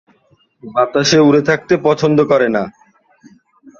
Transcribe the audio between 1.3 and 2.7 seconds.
থাকতে পছন্দ করে না।